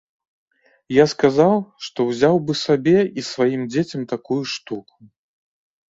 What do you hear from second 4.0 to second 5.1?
такую штуку.